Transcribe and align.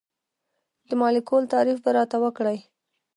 د 0.89 0.91
مالیکول 1.01 1.43
تعریف 1.53 1.77
به 1.83 1.89
راته 1.97 2.17
وکړئ. 2.23 2.57